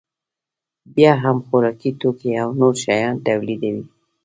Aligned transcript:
بیا 0.95 1.11
هم 1.23 1.37
خوراکي 1.47 1.91
توکي 1.99 2.31
او 2.43 2.49
نور 2.59 2.75
شیان 2.83 3.15
تولیدوي 3.25 3.83